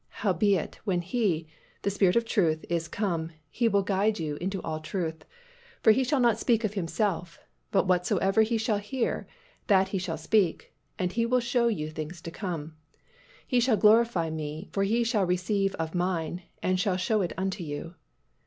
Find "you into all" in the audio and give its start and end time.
4.17-4.79